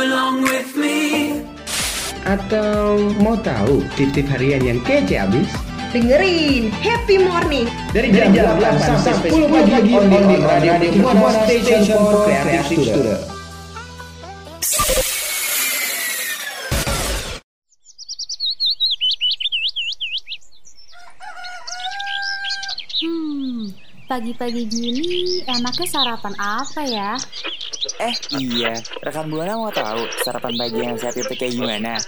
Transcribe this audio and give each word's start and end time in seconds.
Belong 0.00 0.40
with 0.40 0.72
me 0.80 1.36
Atau 2.24 3.12
mau 3.20 3.36
tahu 3.36 3.84
tip-tip 4.00 4.24
harian 4.32 4.64
yang 4.64 4.80
kece 4.80 5.20
abis? 5.20 5.52
Dengerin 5.92 6.72
Happy 6.72 7.20
Morning 7.20 7.68
Dari 7.92 8.08
jam, 8.08 8.32
8 8.32 8.80
sampai 8.80 9.28
10 9.28 9.52
pagi 9.52 9.92
on 9.92 10.08
the 10.08 10.40
Radio 10.40 10.72
Buana 11.04 11.44
Station 11.44 11.84
for 11.84 12.24
Creative 12.24 12.64
Student. 12.64 13.20
Hmm, 23.04 23.76
pagi-pagi 24.08 24.64
gini 24.64 25.44
enaknya 25.44 25.84
sarapan 25.92 26.32
apa 26.40 26.88
ya? 26.88 27.20
Eh 28.00 28.16
iya, 28.40 28.72
rekan 29.04 29.28
Buana 29.28 29.60
mau 29.60 29.68
tahu 29.68 30.08
sarapan 30.24 30.56
pagi 30.56 30.80
yang 30.80 30.96
sehat 30.96 31.20
itu 31.20 31.36
kayak 31.36 31.52
gimana? 31.52 32.00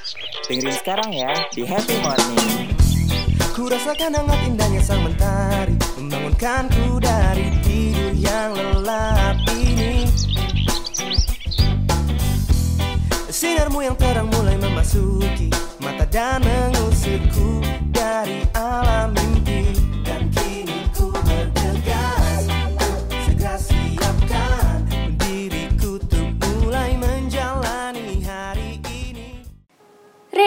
Dengerin 0.48 0.72
sekarang 0.80 1.12
ya 1.12 1.28
di 1.52 1.68
Happy 1.68 2.00
Morning. 2.00 2.72
Ku 3.52 3.68
rasakan 3.68 4.16
hangat 4.16 4.40
indahnya 4.48 4.80
sang 4.80 5.04
mentari 5.04 5.76
Membangunkanku 6.00 6.96
dari 6.96 7.52
tidur 7.60 8.16
yang 8.16 8.56
lelap 8.56 9.36
ini 9.52 10.08
Sinarmu 13.28 13.84
yang 13.84 13.92
terang 14.00 14.32
mulai 14.32 14.56
memasuki 14.56 15.52
Mata 15.84 16.08
dan 16.08 16.40
mengusirku 16.40 17.60
dari 17.92 18.40
alam 18.56 19.12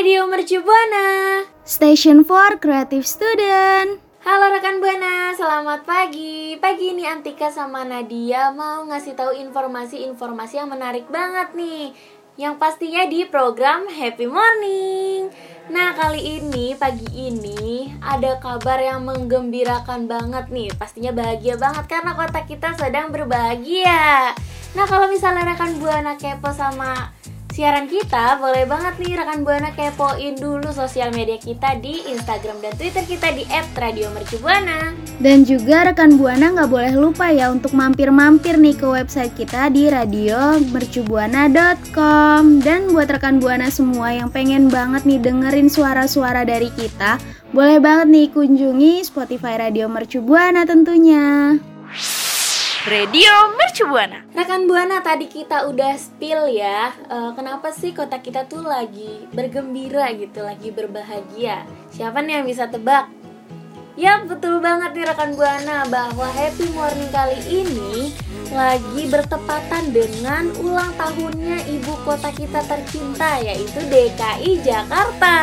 Radio 0.05 0.29
Mercu 0.29 0.61
Buana. 0.61 1.41
Station 1.65 2.21
for 2.21 2.61
Creative 2.61 3.01
Student. 3.01 3.97
Halo 4.21 4.53
rekan 4.53 4.77
Buana, 4.77 5.33
selamat 5.33 5.81
pagi. 5.81 6.53
Pagi 6.61 6.93
ini 6.93 7.09
Antika 7.09 7.49
sama 7.49 7.81
Nadia 7.81 8.53
mau 8.53 8.85
ngasih 8.85 9.17
tahu 9.17 9.33
informasi-informasi 9.33 10.61
yang 10.61 10.69
menarik 10.69 11.09
banget 11.09 11.57
nih. 11.57 11.97
Yang 12.37 12.53
pastinya 12.61 13.09
di 13.09 13.25
program 13.25 13.89
Happy 13.89 14.29
Morning. 14.29 15.33
Nah, 15.73 15.97
kali 15.97 16.37
ini 16.37 16.77
pagi 16.77 17.09
ini 17.09 17.89
ada 17.97 18.37
kabar 18.37 18.77
yang 18.77 19.09
menggembirakan 19.09 20.05
banget 20.05 20.53
nih. 20.53 20.69
Pastinya 20.77 21.17
bahagia 21.17 21.57
banget 21.57 21.89
karena 21.89 22.13
kota 22.13 22.45
kita 22.45 22.77
sedang 22.77 23.09
berbahagia. 23.09 24.37
Nah, 24.77 24.85
kalau 24.85 25.09
misalnya 25.09 25.49
rekan 25.49 25.81
Buana 25.81 26.13
kepo 26.13 26.53
sama 26.53 27.14
siaran 27.55 27.87
kita, 27.87 28.35
boleh 28.35 28.67
banget 28.67 28.99
nih 28.99 29.15
rekan 29.15 29.47
Buana 29.47 29.71
kepoin 29.71 30.35
dulu 30.35 30.75
sosial 30.75 31.15
media 31.15 31.39
kita 31.39 31.79
di 31.79 32.03
Instagram 32.11 32.59
dan 32.59 32.75
Twitter 32.75 33.07
kita 33.07 33.31
di 33.31 33.47
@radiomercubuana. 33.47 34.91
Dan 35.23 35.47
juga 35.47 35.87
rekan 35.87 36.19
Buana 36.19 36.51
nggak 36.51 36.67
boleh 36.67 36.91
lupa 36.99 37.31
ya 37.31 37.55
untuk 37.55 37.71
mampir-mampir 37.71 38.59
nih 38.59 38.75
ke 38.75 38.83
website 38.83 39.31
kita 39.39 39.71
di 39.71 39.87
radiomercubuana.com 39.87 42.59
Dan 42.59 42.91
buat 42.91 43.07
rekan 43.07 43.39
Buana 43.39 43.71
semua 43.71 44.11
yang 44.11 44.27
pengen 44.27 44.67
banget 44.67 45.07
nih 45.07 45.23
dengerin 45.23 45.71
suara-suara 45.71 46.43
dari 46.43 46.67
kita, 46.75 47.23
boleh 47.55 47.79
banget 47.79 48.11
nih 48.11 48.27
kunjungi 48.35 49.07
Spotify 49.07 49.55
Radio 49.55 49.87
Mercubuana 49.87 50.67
tentunya. 50.67 51.55
Radio 52.85 53.57
Mercu 53.57 53.89
Buana. 53.89 54.21
Rekan 54.37 54.69
Buana 54.69 55.01
tadi 55.01 55.25
kita 55.25 55.65
udah 55.65 55.97
spill 55.97 56.53
ya, 56.53 56.93
eh, 57.09 57.31
kenapa 57.33 57.73
sih 57.73 57.97
kota 57.97 58.21
kita 58.21 58.45
tuh 58.45 58.61
lagi 58.61 59.25
bergembira 59.33 60.13
gitu, 60.13 60.45
lagi 60.45 60.69
berbahagia. 60.69 61.65
Siapa 61.89 62.21
nih 62.21 62.37
yang 62.37 62.45
bisa 62.45 62.69
tebak? 62.69 63.09
Ya 63.97 64.21
betul 64.21 64.61
banget 64.61 64.93
nih 64.93 65.01
rekan 65.09 65.33
Buana 65.33 65.89
bahwa 65.89 66.29
Happy 66.29 66.69
Morning 66.77 67.09
kali 67.09 67.41
ini 67.49 68.13
lagi 68.53 69.09
bertepatan 69.09 69.89
dengan 69.89 70.53
ulang 70.61 70.93
tahunnya 70.93 71.65
ibu 71.65 71.97
kota 72.05 72.29
kita 72.37 72.61
tercinta 72.69 73.41
yaitu 73.41 73.81
DKI 73.89 74.61
Jakarta. 74.61 75.37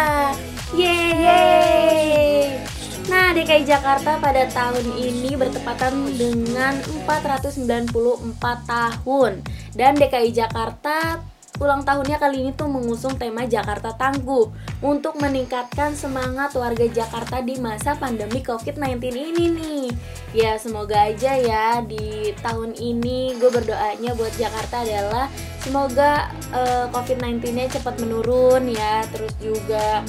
Yeay! 0.78 2.71
Nah, 3.12 3.36
DKI 3.36 3.68
Jakarta 3.68 4.16
pada 4.16 4.48
tahun 4.48 4.96
ini 4.96 5.36
bertepatan 5.36 6.16
dengan 6.16 6.80
494 7.04 8.40
tahun 8.64 9.44
dan 9.76 10.00
DKI 10.00 10.32
Jakarta 10.32 11.20
ulang 11.60 11.84
tahunnya 11.84 12.16
kali 12.16 12.40
ini 12.40 12.50
tuh 12.56 12.72
mengusung 12.72 13.20
tema 13.20 13.44
Jakarta 13.44 13.92
Tangguh 13.92 14.48
untuk 14.80 15.20
meningkatkan 15.20 15.92
semangat 15.92 16.56
warga 16.56 16.88
Jakarta 16.88 17.44
di 17.44 17.60
masa 17.60 17.92
pandemi 18.00 18.40
COVID-19 18.40 19.04
ini 19.12 19.44
nih. 19.60 19.86
Ya 20.32 20.56
semoga 20.56 21.12
aja 21.12 21.36
ya 21.36 21.84
di 21.84 22.32
tahun 22.40 22.80
ini 22.80 23.36
gue 23.36 23.52
berdoanya 23.52 24.16
buat 24.16 24.32
Jakarta 24.40 24.88
adalah 24.88 25.28
semoga 25.60 26.32
eh, 26.56 26.88
COVID-19-nya 26.88 27.76
cepat 27.76 28.00
menurun 28.00 28.72
ya, 28.72 29.04
terus 29.12 29.36
juga 29.36 30.00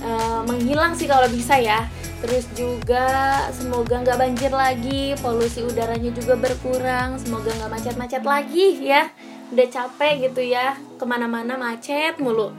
eh, 0.00 0.40
menghilang 0.48 0.96
sih 0.96 1.04
kalau 1.04 1.28
bisa 1.28 1.60
ya. 1.60 1.84
Terus 2.18 2.44
juga 2.58 3.06
semoga 3.54 4.02
nggak 4.02 4.18
banjir 4.18 4.50
lagi, 4.50 5.14
polusi 5.22 5.62
udaranya 5.62 6.10
juga 6.10 6.34
berkurang, 6.34 7.14
semoga 7.22 7.54
nggak 7.54 7.70
macet-macet 7.70 8.24
lagi 8.26 8.82
ya. 8.82 9.06
Udah 9.54 9.66
capek 9.70 10.28
gitu 10.28 10.42
ya 10.42 10.74
ke 10.98 11.04
mana-mana 11.06 11.54
macet 11.54 12.18
mulu. 12.18 12.50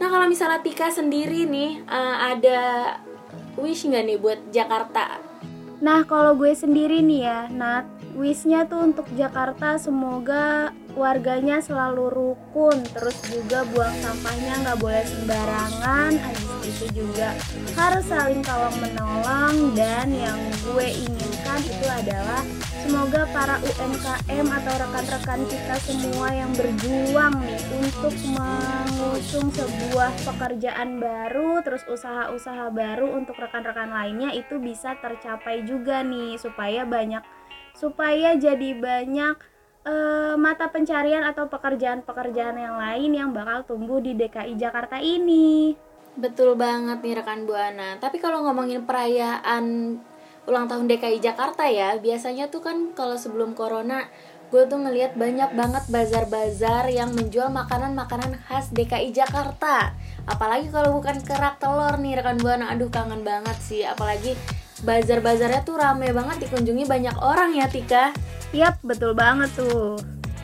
Nah 0.00 0.08
kalau 0.08 0.26
misalnya 0.26 0.64
Tika 0.64 0.88
sendiri 0.88 1.44
nih 1.44 1.84
eh, 1.84 2.16
ada 2.34 2.60
wish 3.60 3.84
nggak 3.84 4.04
nih 4.08 4.18
buat 4.18 4.40
Jakarta? 4.48 5.32
Nah, 5.82 6.06
kalau 6.06 6.38
gue 6.38 6.54
sendiri 6.54 7.02
nih 7.02 7.26
ya, 7.26 7.50
Nat, 7.50 7.82
wishnya 8.12 8.68
tuh 8.68 8.92
untuk 8.92 9.08
Jakarta 9.16 9.80
semoga 9.80 10.70
warganya 10.92 11.64
selalu 11.64 12.12
rukun, 12.12 12.84
terus 12.92 13.16
juga 13.32 13.64
buang 13.72 13.96
sampahnya 14.04 14.60
nggak 14.60 14.78
boleh 14.80 15.04
sembarangan, 15.08 16.12
habis 16.20 16.76
itu 16.76 16.86
juga 17.00 17.32
harus 17.72 18.04
saling 18.04 18.44
tolong 18.44 18.76
menolong 18.76 19.72
dan 19.72 20.12
yang 20.12 20.36
gue 20.68 20.88
inginkan 20.92 21.60
itu 21.64 21.86
adalah 21.88 22.44
semoga 22.84 23.24
para 23.32 23.56
UMKM 23.64 24.46
atau 24.52 24.74
rekan-rekan 24.84 25.40
kita 25.48 25.76
semua 25.80 26.28
yang 26.28 26.52
berjuang 26.52 27.34
nih 27.40 27.62
untuk 27.80 28.14
mengusung 28.36 29.48
sebuah 29.48 30.12
pekerjaan 30.28 31.00
baru, 31.00 31.64
terus 31.64 31.88
usaha-usaha 31.88 32.68
baru 32.68 33.16
untuk 33.16 33.40
rekan-rekan 33.40 33.88
lainnya 33.88 34.36
itu 34.36 34.60
bisa 34.60 34.92
tercapai 35.00 35.64
juga 35.64 36.04
nih 36.04 36.36
supaya 36.36 36.84
banyak 36.84 37.24
supaya 37.76 38.36
jadi 38.36 38.76
banyak 38.76 39.36
eh, 39.88 40.34
mata 40.38 40.70
pencarian 40.70 41.26
atau 41.26 41.50
pekerjaan-pekerjaan 41.50 42.56
yang 42.56 42.76
lain 42.78 43.10
yang 43.12 43.30
bakal 43.34 43.66
tumbuh 43.66 43.98
di 43.98 44.14
DKI 44.14 44.54
Jakarta 44.56 45.00
ini. 45.00 45.74
betul 46.12 46.60
banget 46.60 47.00
nih 47.00 47.24
rekan 47.24 47.48
buana. 47.48 47.96
Tapi 47.96 48.20
kalau 48.20 48.44
ngomongin 48.44 48.84
perayaan 48.84 49.96
ulang 50.44 50.68
tahun 50.68 50.84
DKI 50.90 51.24
Jakarta 51.24 51.64
ya 51.70 51.96
biasanya 51.96 52.50
tuh 52.52 52.60
kan 52.60 52.92
kalau 52.98 53.14
sebelum 53.14 53.54
corona 53.54 54.10
gue 54.52 54.68
tuh 54.68 54.76
ngelihat 54.76 55.16
banyak 55.16 55.56
banget 55.56 55.84
bazar-bazar 55.88 56.84
yang 56.92 57.16
menjual 57.16 57.48
makanan-makanan 57.48 58.36
khas 58.44 58.68
DKI 58.76 59.08
Jakarta. 59.08 59.96
Apalagi 60.28 60.68
kalau 60.68 61.00
bukan 61.00 61.24
kerak 61.24 61.56
telur 61.56 61.96
nih 61.96 62.20
rekan 62.20 62.36
buana. 62.36 62.68
Aduh 62.68 62.92
kangen 62.92 63.24
banget 63.24 63.56
sih. 63.64 63.80
Apalagi 63.80 64.36
bazar-bazarnya 64.82 65.62
tuh 65.62 65.78
rame 65.78 66.10
banget 66.10 66.46
dikunjungi 66.46 66.84
banyak 66.86 67.16
orang 67.22 67.54
ya 67.54 67.66
Tika 67.70 68.10
Yap, 68.52 68.84
betul 68.84 69.16
banget 69.16 69.48
tuh. 69.56 69.96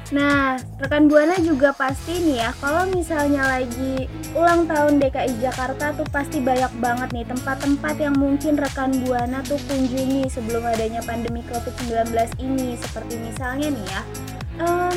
Nah, 0.08 0.56
rekan 0.80 1.04
Buana 1.04 1.36
juga 1.36 1.76
pasti 1.76 2.16
nih 2.24 2.40
ya, 2.40 2.50
kalau 2.56 2.88
misalnya 2.88 3.44
lagi 3.44 4.08
ulang 4.32 4.64
tahun 4.64 4.96
DKI 4.96 5.44
Jakarta 5.44 5.92
tuh 5.92 6.08
pasti 6.08 6.40
banyak 6.40 6.72
banget 6.80 7.12
nih 7.12 7.28
tempat-tempat 7.28 7.94
yang 8.00 8.16
mungkin 8.16 8.56
rekan 8.56 8.96
Buana 9.04 9.44
tuh 9.44 9.60
kunjungi 9.68 10.32
sebelum 10.32 10.64
adanya 10.64 11.04
pandemi 11.04 11.44
COVID-19 11.52 12.08
ini. 12.40 12.80
Seperti 12.80 13.20
misalnya 13.20 13.68
nih 13.68 13.86
ya, 13.92 14.00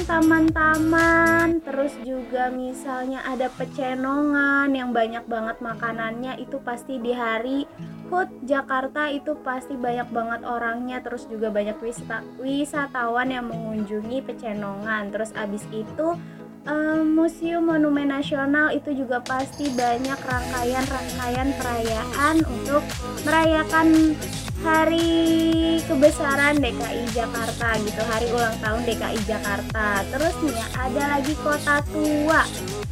taman-taman 0.08 1.60
terus 1.60 1.92
juga 2.08 2.48
misalnya 2.48 3.22
ada 3.28 3.52
pecenongan 3.60 4.72
yang 4.72 4.96
banyak 4.96 5.28
banget 5.28 5.60
makanannya 5.60 6.40
itu 6.40 6.56
pasti 6.64 6.98
di 7.04 7.12
hari 7.12 7.68
HUT 8.12 8.28
Jakarta 8.44 9.08
itu 9.08 9.40
pasti 9.40 9.80
banyak 9.80 10.12
banget 10.12 10.44
orangnya 10.44 11.00
terus 11.00 11.24
juga 11.32 11.48
banyak 11.48 11.80
wisata 11.80 12.20
wisatawan 12.44 13.32
yang 13.32 13.48
mengunjungi 13.48 14.20
pecenongan. 14.28 15.16
Terus 15.16 15.32
abis 15.32 15.64
itu 15.72 16.20
em, 16.68 17.08
Museum 17.16 17.64
Monumen 17.64 18.12
Nasional 18.12 18.76
itu 18.76 18.92
juga 18.92 19.24
pasti 19.24 19.72
banyak 19.72 20.20
rangkaian-rangkaian 20.20 21.50
perayaan 21.56 22.36
untuk 22.44 22.84
merayakan 23.24 24.20
hari 24.62 25.80
kebesaran 25.88 26.60
DKI 26.60 27.16
Jakarta 27.16 27.80
gitu 27.82 28.02
hari 28.12 28.28
ulang 28.30 28.60
tahun 28.60 28.82
DKI 28.86 29.20
Jakarta. 29.24 30.04
Terus 30.12 30.36
ada 30.76 31.04
lagi 31.18 31.34
kota 31.40 31.80
tua 31.90 32.44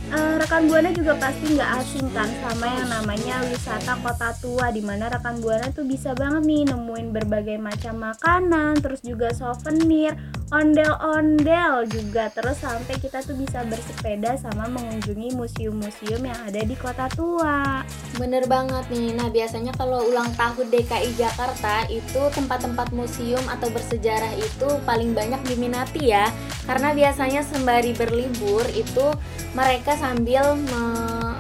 Eh, 0.09 0.35
rekan 0.41 0.65
buana 0.65 0.89
juga 0.89 1.13
pasti 1.21 1.53
nggak 1.53 1.71
asing 1.85 2.09
kan 2.17 2.25
sama 2.41 2.65
yang 2.65 2.89
namanya 2.89 3.45
wisata 3.45 3.93
kota 4.01 4.33
tua 4.41 4.73
di 4.73 4.81
mana 4.81 5.05
rekan 5.05 5.37
buana 5.37 5.69
tuh 5.69 5.85
bisa 5.85 6.17
banget 6.17 6.49
nih 6.49 6.65
nemuin 6.65 7.13
berbagai 7.13 7.61
macam 7.61 8.09
makanan 8.09 8.81
terus 8.81 9.05
juga 9.05 9.29
souvenir 9.37 10.17
ondel-ondel 10.49 11.85
juga 11.89 12.33
terus 12.33 12.57
sampai 12.61 12.97
kita 12.97 13.21
tuh 13.21 13.37
bisa 13.37 13.61
bersepeda 13.69 14.33
sama 14.41 14.65
mengunjungi 14.69 15.37
museum-museum 15.37 16.25
yang 16.25 16.39
ada 16.49 16.61
di 16.65 16.73
kota 16.73 17.05
tua 17.13 17.85
Bener 18.19 18.43
banget 18.51 18.83
nih. 18.91 19.15
Nah, 19.15 19.31
biasanya 19.31 19.71
kalau 19.79 20.03
ulang 20.11 20.27
tahun 20.35 20.67
DKI 20.67 21.15
Jakarta 21.15 21.87
itu 21.87 22.19
tempat-tempat 22.35 22.91
museum 22.91 23.41
atau 23.47 23.71
bersejarah 23.71 24.35
itu 24.35 24.67
paling 24.83 25.15
banyak 25.15 25.39
diminati 25.47 26.11
ya. 26.11 26.27
Karena 26.67 26.91
biasanya 26.91 27.47
sembari 27.47 27.95
berlibur 27.95 28.67
itu 28.75 29.15
mereka 29.55 29.95
sambil 29.95 30.59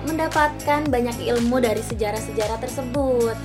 mendapatkan 0.09 0.89
banyak 0.89 1.29
ilmu 1.29 1.61
dari 1.61 1.85
sejarah-sejarah 1.85 2.57
tersebut. 2.57 3.37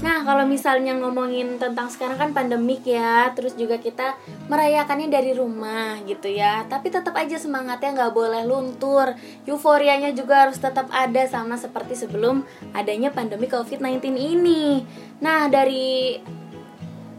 Nah, 0.00 0.24
kalau 0.24 0.48
misalnya 0.48 0.96
ngomongin 0.96 1.60
tentang 1.60 1.92
sekarang 1.92 2.16
kan 2.16 2.30
pandemik 2.32 2.88
ya, 2.88 3.28
terus 3.36 3.52
juga 3.52 3.76
kita 3.76 4.16
merayakannya 4.48 5.12
dari 5.12 5.36
rumah 5.36 6.00
gitu 6.08 6.32
ya. 6.32 6.64
Tapi 6.64 6.88
tetap 6.88 7.12
aja 7.20 7.36
semangatnya 7.36 7.92
nggak 8.00 8.12
boleh 8.16 8.42
luntur. 8.48 9.12
Euforianya 9.44 10.16
juga 10.16 10.48
harus 10.48 10.56
tetap 10.56 10.88
ada 10.88 11.28
sama 11.28 11.60
seperti 11.60 12.00
sebelum 12.00 12.48
adanya 12.72 13.12
pandemi 13.12 13.44
COVID-19 13.44 14.16
ini. 14.16 14.84
Nah, 15.20 15.48
dari 15.48 16.16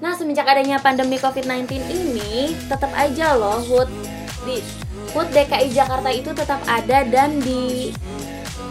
Nah, 0.02 0.18
semenjak 0.18 0.50
adanya 0.50 0.82
pandemi 0.82 1.22
COVID-19 1.22 1.86
ini, 1.94 2.58
tetap 2.66 2.90
aja 2.98 3.38
loh 3.38 3.62
HUT 3.62 3.86
di 4.50 4.58
HUT 5.14 5.30
DKI 5.30 5.70
Jakarta 5.70 6.10
itu 6.10 6.34
tetap 6.34 6.58
ada 6.66 7.06
dan 7.06 7.38
di 7.38 7.94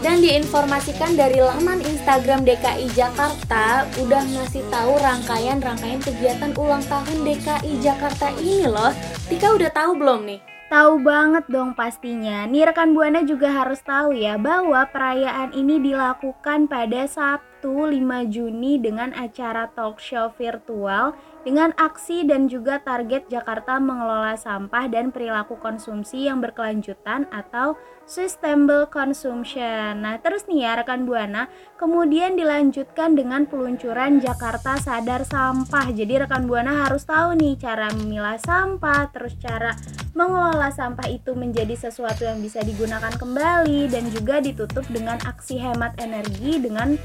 dan 0.01 0.17
diinformasikan 0.21 1.13
dari 1.13 1.37
laman 1.37 1.81
Instagram 1.85 2.41
DKI 2.41 2.89
Jakarta 2.97 3.85
udah 4.01 4.23
ngasih 4.25 4.65
tahu 4.73 4.97
rangkaian-rangkaian 4.97 6.01
kegiatan 6.01 6.51
ulang 6.57 6.81
tahun 6.89 7.17
DKI 7.21 7.73
Jakarta 7.79 8.33
ini 8.41 8.65
loh. 8.65 8.89
Tika 9.29 9.53
udah 9.53 9.69
tahu 9.69 10.01
belum 10.01 10.25
nih? 10.25 10.41
Tahu 10.73 11.03
banget 11.05 11.45
dong 11.51 11.77
pastinya. 11.77 12.49
Nih 12.49 12.65
rekan 12.65 12.97
Buana 12.97 13.21
juga 13.21 13.51
harus 13.51 13.83
tahu 13.85 14.15
ya 14.15 14.39
bahwa 14.41 14.87
perayaan 14.89 15.53
ini 15.53 15.77
dilakukan 15.83 16.65
pada 16.65 17.05
Sabtu 17.05 17.50
5 17.69 18.33
Juni 18.33 18.81
dengan 18.81 19.13
acara 19.13 19.69
talk 19.69 20.01
show 20.01 20.33
virtual 20.33 21.13
dengan 21.41 21.73
aksi 21.77 22.25
dan 22.25 22.45
juga 22.49 22.81
target 22.81 23.29
Jakarta 23.29 23.81
mengelola 23.81 24.37
sampah 24.37 24.85
dan 24.89 25.09
perilaku 25.09 25.57
konsumsi 25.57 26.29
yang 26.29 26.41
berkelanjutan 26.41 27.25
atau 27.33 27.77
sustainable 28.05 28.89
consumption. 28.91 30.03
Nah, 30.03 30.19
terus 30.19 30.45
nih 30.45 30.67
ya 30.67 30.71
rekan 30.83 31.07
Buana, 31.07 31.47
kemudian 31.79 32.37
dilanjutkan 32.37 33.17
dengan 33.17 33.47
peluncuran 33.47 34.19
Jakarta 34.19 34.77
Sadar 34.77 35.25
Sampah. 35.25 35.89
Jadi 35.89 36.21
rekan 36.21 36.45
Buana 36.45 36.85
harus 36.85 37.07
tahu 37.07 37.39
nih 37.39 37.57
cara 37.57 37.89
memilah 37.95 38.37
sampah, 38.37 39.09
terus 39.15 39.33
cara 39.39 39.73
mengelola 40.11 40.69
sampah 40.69 41.07
itu 41.07 41.31
menjadi 41.33 41.73
sesuatu 41.73 42.27
yang 42.27 42.43
bisa 42.43 42.61
digunakan 42.61 43.15
kembali 43.15 43.87
dan 43.87 44.11
juga 44.11 44.43
ditutup 44.43 44.83
dengan 44.91 45.17
aksi 45.23 45.55
hemat 45.57 45.95
energi 46.03 46.59
dengan 46.59 46.99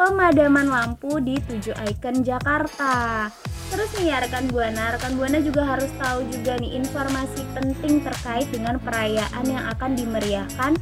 pemadaman 0.00 0.72
lampu 0.72 1.20
di 1.20 1.36
7 1.44 1.76
ikon 1.76 2.24
Jakarta. 2.24 3.28
Terus 3.68 3.92
nih 4.00 4.08
ya 4.08 4.24
rekan 4.24 4.48
Buana, 4.48 4.96
rekan 4.96 5.12
Buana 5.20 5.44
juga 5.44 5.62
harus 5.68 5.92
tahu 6.00 6.24
juga 6.32 6.56
nih 6.56 6.80
informasi 6.80 7.44
penting 7.52 8.00
terkait 8.00 8.48
dengan 8.48 8.80
perayaan 8.80 9.44
yang 9.44 9.62
akan 9.76 10.00
dimeriahkan 10.00 10.72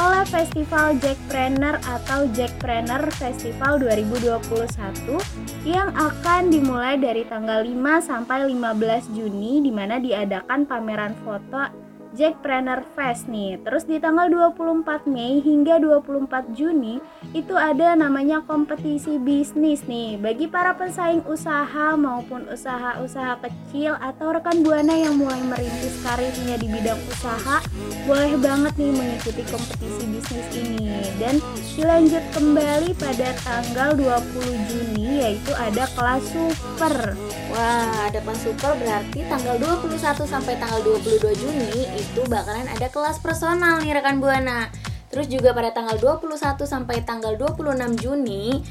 oleh 0.00 0.24
Festival 0.24 0.96
Jackpreneur 1.04 1.76
atau 1.84 2.24
Jackpreneur 2.32 3.12
Festival 3.20 3.76
2021 3.76 5.20
yang 5.68 5.92
akan 5.92 6.48
dimulai 6.48 6.96
dari 6.96 7.28
tanggal 7.28 7.60
5 7.60 7.76
sampai 8.08 8.48
15 8.48 9.12
Juni 9.12 9.60
di 9.60 9.68
mana 9.68 10.00
diadakan 10.00 10.64
pameran 10.64 11.12
foto 11.20 11.91
Jackpreneur 12.12 12.84
Fest 12.92 13.28
nih. 13.28 13.56
Terus 13.64 13.88
di 13.88 13.96
tanggal 13.96 14.28
24 14.28 15.08
Mei 15.08 15.40
hingga 15.40 15.80
24 15.80 16.52
Juni 16.52 17.00
itu 17.32 17.54
ada 17.56 17.96
namanya 17.96 18.44
kompetisi 18.44 19.16
bisnis 19.16 19.84
nih. 19.88 20.20
Bagi 20.20 20.46
para 20.48 20.76
pesaing 20.76 21.24
usaha 21.24 21.96
maupun 21.96 22.48
usaha-usaha 22.52 23.40
kecil 23.40 23.96
atau 23.96 24.36
rekan 24.36 24.60
buana 24.60 24.92
yang 24.92 25.16
mulai 25.16 25.40
merintis 25.40 25.96
karirnya 26.04 26.60
di 26.60 26.68
bidang 26.68 27.00
usaha 27.08 27.64
boleh 28.04 28.36
banget 28.40 28.74
nih 28.76 28.92
mengikuti 28.92 29.42
kompetisi 29.48 30.04
bisnis 30.12 30.48
ini. 30.56 30.92
Dan 31.16 31.40
dilanjut 31.72 32.24
kembali 32.36 32.90
pada 33.00 33.28
tanggal 33.40 33.96
20 33.96 34.68
Juni 34.68 35.24
yaitu 35.24 35.52
ada 35.56 35.88
kelas 35.96 36.24
super. 36.28 37.16
Wah, 37.52 38.08
ada 38.08 38.20
kelas 38.20 38.40
super 38.44 38.72
berarti 38.80 39.24
tanggal 39.28 39.56
21 39.60 40.24
sampai 40.24 40.54
tanggal 40.56 40.80
22 40.84 41.40
Juni 41.40 41.80
itu 42.02 42.26
bakalan 42.26 42.66
ada 42.66 42.90
kelas 42.90 43.22
personal 43.22 43.78
nih 43.78 43.94
rekan 43.94 44.18
Buana. 44.18 44.66
Terus 45.14 45.30
juga 45.30 45.54
pada 45.54 45.70
tanggal 45.70 46.00
21 46.00 46.34
sampai 46.66 47.04
tanggal 47.06 47.38
26 47.38 48.02
Juni 48.02 48.64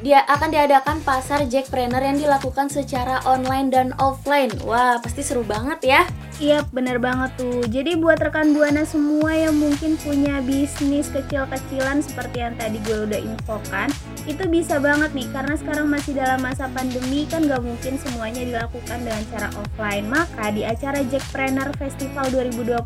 dia 0.00 0.24
akan 0.24 0.48
diadakan 0.48 1.04
pasar 1.04 1.44
Jackpreneur 1.44 2.00
yang 2.00 2.16
dilakukan 2.16 2.72
secara 2.72 3.20
online 3.28 3.68
dan 3.68 3.88
offline. 4.00 4.48
Wah, 4.64 4.96
pasti 5.02 5.20
seru 5.20 5.44
banget 5.44 5.80
ya. 5.84 6.02
Iya 6.38 6.62
bener 6.70 7.02
banget 7.02 7.34
tuh 7.34 7.66
Jadi 7.66 7.98
buat 7.98 8.22
rekan 8.22 8.54
Buana 8.54 8.86
semua 8.86 9.34
yang 9.34 9.58
mungkin 9.58 9.98
punya 9.98 10.38
bisnis 10.38 11.10
kecil-kecilan 11.10 11.98
seperti 11.98 12.46
yang 12.46 12.54
tadi 12.54 12.78
gue 12.86 13.10
udah 13.10 13.18
infokan 13.18 13.90
Itu 14.28 14.44
bisa 14.44 14.76
banget 14.76 15.16
nih 15.16 15.24
karena 15.32 15.56
sekarang 15.56 15.88
masih 15.88 16.12
dalam 16.12 16.44
masa 16.44 16.68
pandemi 16.68 17.24
kan 17.24 17.48
gak 17.48 17.64
mungkin 17.64 17.96
semuanya 17.96 18.44
dilakukan 18.44 19.00
dengan 19.00 19.24
cara 19.32 19.48
offline 19.56 20.04
Maka 20.04 20.52
di 20.52 20.68
acara 20.68 21.00
Jackpreneur 21.00 21.72
Festival 21.80 22.28
2021 22.36 22.84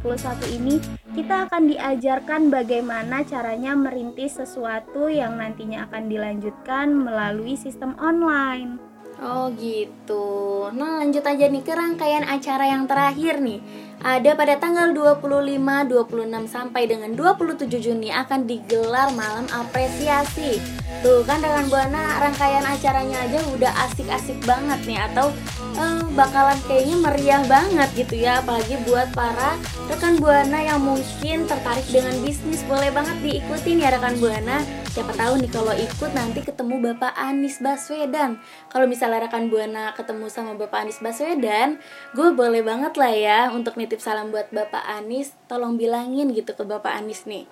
ini 0.63 0.79
kita 1.19 1.51
akan 1.51 1.67
diajarkan 1.67 2.47
bagaimana 2.47 3.27
caranya 3.27 3.75
merintis 3.75 4.39
sesuatu 4.39 5.11
yang 5.11 5.35
nantinya 5.43 5.91
akan 5.91 6.07
dilanjutkan 6.07 6.95
melalui 6.95 7.59
sistem 7.59 7.99
online 7.99 8.93
Oh 9.23 9.55
gitu. 9.55 10.67
Nah 10.75 10.99
lanjut 10.99 11.23
aja 11.23 11.47
nih 11.47 11.63
ke 11.63 11.71
rangkaian 11.71 12.27
acara 12.27 12.75
yang 12.75 12.91
terakhir 12.91 13.39
nih. 13.39 13.63
Ada 14.03 14.35
pada 14.35 14.59
tanggal 14.59 14.91
25, 14.91 15.87
26 15.87 16.51
sampai 16.51 16.91
dengan 16.91 17.15
27 17.15 17.71
Juni 17.79 18.11
akan 18.11 18.51
digelar 18.51 19.15
malam 19.15 19.47
apresiasi. 19.55 20.82
Tuh 21.03 21.27
kan 21.27 21.43
rekan 21.43 21.67
Buana 21.67 22.23
rangkaian 22.23 22.63
acaranya 22.63 23.27
aja 23.27 23.43
udah 23.51 23.73
asik-asik 23.91 24.39
banget 24.47 24.87
nih 24.87 25.03
atau 25.11 25.35
eh, 25.75 26.03
bakalan 26.15 26.55
kayaknya 26.71 26.97
meriah 27.03 27.43
banget 27.51 27.91
gitu 27.99 28.23
ya 28.23 28.39
apalagi 28.39 28.79
buat 28.87 29.11
para 29.11 29.59
rekan 29.91 30.23
Buana 30.23 30.63
yang 30.63 30.79
mungkin 30.79 31.51
tertarik 31.51 31.83
dengan 31.91 32.15
bisnis 32.23 32.63
boleh 32.71 32.95
banget 32.95 33.19
diikutin 33.19 33.83
ya 33.83 33.91
rekan 33.91 34.15
Buana. 34.23 34.63
Siapa 34.93 35.11
tahu 35.17 35.43
nih 35.43 35.51
kalau 35.51 35.75
ikut 35.75 36.11
nanti 36.15 36.45
ketemu 36.45 36.75
Bapak 36.93 37.17
Anies 37.19 37.59
Baswedan. 37.59 38.39
Kalau 38.71 38.87
misalnya 38.87 39.27
rekan 39.27 39.51
Buana 39.51 39.91
ketemu 39.99 40.31
sama 40.31 40.55
Bapak 40.55 40.87
Anies 40.87 41.03
Baswedan, 41.03 41.83
gue 42.15 42.29
boleh 42.31 42.63
banget 42.63 42.95
lah 42.95 43.11
ya 43.11 43.41
untuk 43.51 43.75
nitip 43.75 43.99
salam 43.99 44.31
buat 44.31 44.55
Bapak 44.55 44.87
Anies. 44.87 45.35
Tolong 45.51 45.75
bilangin 45.75 46.31
gitu 46.31 46.55
ke 46.55 46.63
Bapak 46.63 46.95
Anies 46.95 47.27
nih. 47.27 47.49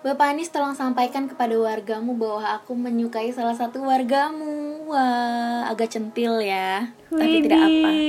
Bapak 0.00 0.32
Anies 0.32 0.48
tolong 0.48 0.72
sampaikan 0.72 1.28
kepada 1.28 1.52
wargamu 1.60 2.16
bahwa 2.16 2.56
aku 2.56 2.72
menyukai 2.72 3.28
salah 3.36 3.52
satu 3.52 3.84
wargamu. 3.84 4.88
Wah, 4.88 5.68
agak 5.68 5.92
centil 5.92 6.40
ya. 6.40 6.88
Tapi 7.12 7.36
tidak 7.44 7.60
apa. 7.60 7.90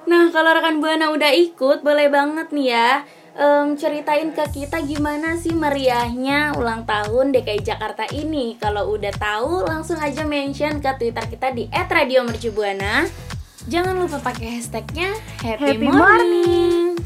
Nah, 0.00 0.26
kalau 0.32 0.56
rekan 0.56 0.82
Buana 0.82 1.12
udah 1.12 1.30
ikut, 1.30 1.86
boleh 1.86 2.10
banget 2.10 2.50
nih 2.50 2.72
ya 2.72 3.04
em, 3.36 3.76
ceritain 3.78 4.30
ke 4.34 4.44
kita 4.50 4.82
gimana 4.82 5.38
sih 5.38 5.54
meriahnya 5.54 6.56
ulang 6.58 6.84
tahun 6.84 7.32
DKI 7.32 7.60
Jakarta 7.62 8.04
ini. 8.10 8.56
Kalau 8.58 8.92
udah 8.96 9.12
tahu, 9.14 9.64
langsung 9.68 10.00
aja 10.00 10.26
mention 10.26 10.82
ke 10.82 10.90
Twitter 10.98 11.24
kita 11.30 11.54
di 11.54 11.68
@radiomercubuana 11.70 13.06
Jangan 13.68 13.92
lupa 14.00 14.18
pakai 14.24 14.56
hashtagnya 14.56 15.12
Happy, 15.44 15.76
Happy 15.76 15.88
morning. 15.88 16.96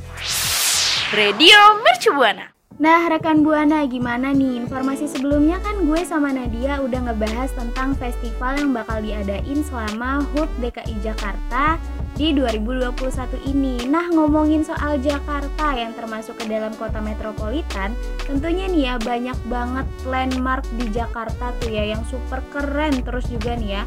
Radio 1.12 1.58
Mercu 1.82 2.14
Buana. 2.14 2.53
Nah, 2.74 3.06
rekan 3.06 3.46
Buana 3.46 3.86
gimana 3.86 4.34
nih? 4.34 4.58
Informasi 4.66 5.06
sebelumnya 5.06 5.62
kan 5.62 5.86
gue 5.86 6.02
sama 6.02 6.34
Nadia 6.34 6.82
udah 6.82 7.06
ngebahas 7.06 7.54
tentang 7.54 7.94
festival 7.94 8.58
yang 8.58 8.74
bakal 8.74 8.98
diadain 8.98 9.62
selama 9.62 10.26
HUT 10.34 10.50
DKI 10.58 10.98
Jakarta 10.98 11.78
di 12.18 12.34
2021 12.34 13.46
ini. 13.46 13.86
Nah, 13.86 14.10
ngomongin 14.10 14.66
soal 14.66 14.98
Jakarta 14.98 15.70
yang 15.78 15.94
termasuk 15.94 16.34
ke 16.34 16.50
dalam 16.50 16.74
kota 16.74 16.98
metropolitan, 16.98 17.94
tentunya 18.26 18.66
nih 18.66 18.82
ya 18.90 18.94
banyak 18.98 19.38
banget 19.46 19.86
landmark 20.02 20.66
di 20.74 20.90
Jakarta 20.90 21.54
tuh 21.62 21.70
ya 21.70 21.94
yang 21.94 22.02
super 22.10 22.42
keren 22.50 23.06
terus 23.06 23.30
juga 23.30 23.54
nih 23.54 23.78
ya 23.78 23.82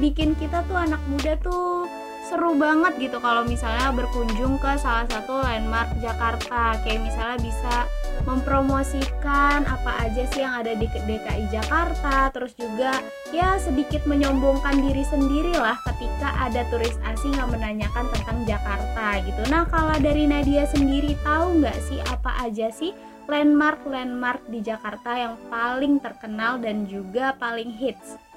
bikin 0.00 0.32
kita 0.40 0.64
tuh 0.64 0.80
anak 0.80 1.02
muda 1.12 1.36
tuh 1.44 1.84
seru 2.30 2.54
banget 2.54 2.94
gitu 3.02 3.18
kalau 3.18 3.42
misalnya 3.42 3.90
berkunjung 3.90 4.62
ke 4.62 4.78
salah 4.78 5.02
satu 5.10 5.42
landmark 5.42 5.90
Jakarta. 5.98 6.78
Kayak 6.86 7.10
misalnya 7.10 7.38
bisa 7.42 7.90
mempromosikan 8.22 9.66
apa 9.66 10.06
aja 10.06 10.22
sih 10.30 10.44
yang 10.44 10.62
ada 10.62 10.78
di 10.78 10.86
DKI 10.86 11.50
Jakarta 11.50 12.30
terus 12.30 12.52
juga 12.54 13.02
ya 13.34 13.56
sedikit 13.58 14.04
menyombongkan 14.06 14.78
diri 14.78 15.02
sendiri 15.08 15.56
lah 15.56 15.74
ketika 15.88 16.28
ada 16.38 16.62
turis 16.68 16.94
asing 17.10 17.34
yang 17.34 17.50
menanyakan 17.50 18.06
tentang 18.14 18.46
Jakarta 18.46 19.18
gitu. 19.26 19.42
Nah 19.50 19.66
kalau 19.66 19.96
dari 19.98 20.30
Nadia 20.30 20.68
sendiri 20.70 21.18
tahu 21.26 21.64
nggak 21.64 21.78
sih 21.90 21.98
apa 22.06 22.46
aja 22.46 22.70
sih 22.70 22.94
landmark-landmark 23.26 24.46
di 24.52 24.62
Jakarta 24.62 25.16
yang 25.16 25.34
paling 25.50 25.98
terkenal 25.98 26.62
dan 26.62 26.86
juga 26.86 27.34
paling 27.38 27.72
hits 27.72 28.29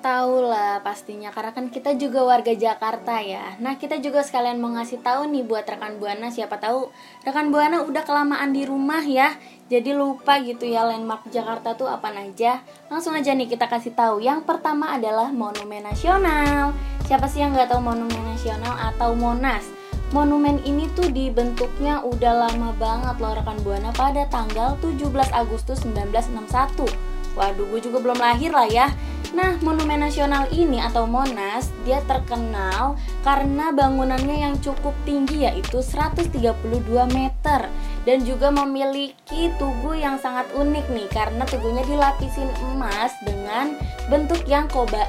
Tahu 0.00 0.48
lah 0.48 0.80
pastinya 0.80 1.28
karena 1.28 1.52
kan 1.52 1.68
kita 1.68 1.92
juga 1.92 2.24
warga 2.24 2.56
Jakarta 2.56 3.20
ya. 3.20 3.60
Nah, 3.60 3.76
kita 3.76 4.00
juga 4.00 4.24
sekalian 4.24 4.56
mau 4.56 4.72
ngasih 4.72 5.04
tahu 5.04 5.28
nih 5.28 5.44
buat 5.44 5.68
rekan 5.68 6.00
Buana 6.00 6.32
siapa 6.32 6.56
tahu 6.56 6.88
rekan 7.20 7.52
Buana 7.52 7.84
udah 7.84 8.00
kelamaan 8.08 8.56
di 8.56 8.64
rumah 8.64 9.04
ya. 9.04 9.36
Jadi 9.68 9.92
lupa 9.92 10.40
gitu 10.40 10.64
ya 10.64 10.88
landmark 10.88 11.28
Jakarta 11.28 11.76
tuh 11.76 11.84
apa 11.84 12.16
aja. 12.16 12.64
Langsung 12.88 13.12
aja 13.12 13.36
nih 13.36 13.44
kita 13.44 13.68
kasih 13.68 13.92
tahu. 13.92 14.24
Yang 14.24 14.48
pertama 14.48 14.96
adalah 14.96 15.28
Monumen 15.28 15.84
Nasional. 15.84 16.72
Siapa 17.04 17.28
sih 17.28 17.44
yang 17.44 17.52
nggak 17.52 17.68
tahu 17.68 17.84
Monumen 17.84 18.24
Nasional 18.24 18.72
atau 18.80 19.12
Monas? 19.12 19.68
Monumen 20.16 20.64
ini 20.64 20.88
tuh 20.96 21.12
dibentuknya 21.12 22.00
udah 22.00 22.48
lama 22.48 22.72
banget 22.80 23.20
loh 23.20 23.36
rekan 23.36 23.60
Buana 23.60 23.92
pada 23.92 24.24
tanggal 24.32 24.80
17 24.80 25.12
Agustus 25.36 25.84
1961. 25.84 26.88
Waduh, 27.36 27.68
gue 27.68 27.80
juga 27.84 28.00
belum 28.00 28.16
lahir 28.16 28.50
lah 28.50 28.66
ya. 28.66 28.88
Nah, 29.30 29.54
Monumen 29.62 30.02
Nasional 30.02 30.50
ini 30.50 30.82
atau 30.82 31.06
Monas, 31.06 31.70
dia 31.86 32.02
terkenal 32.10 32.98
karena 33.22 33.70
bangunannya 33.70 34.42
yang 34.42 34.54
cukup 34.58 34.90
tinggi 35.06 35.46
yaitu 35.46 35.78
132 35.78 36.34
meter 37.14 37.70
dan 38.02 38.18
juga 38.26 38.50
memiliki 38.50 39.54
tugu 39.54 39.94
yang 39.94 40.18
sangat 40.18 40.50
unik 40.50 40.86
nih 40.90 41.08
karena 41.14 41.46
tugunya 41.46 41.86
dilapisin 41.86 42.50
emas 42.74 43.14
dengan 43.22 43.78
bentuk 44.10 44.42
yang 44.50 44.66
koba 44.66 45.06